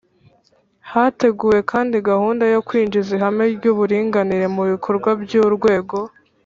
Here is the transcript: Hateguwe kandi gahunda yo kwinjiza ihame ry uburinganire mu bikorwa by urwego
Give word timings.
Hateguwe 0.91 1.57
kandi 1.71 1.95
gahunda 2.09 2.43
yo 2.53 2.59
kwinjiza 2.67 3.09
ihame 3.17 3.45
ry 3.57 3.65
uburinganire 3.71 4.45
mu 4.55 4.63
bikorwa 4.71 5.09
by 5.21 5.33
urwego 5.45 5.97